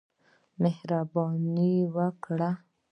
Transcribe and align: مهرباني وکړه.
مهرباني 0.61 1.71
وکړه. 1.95 2.51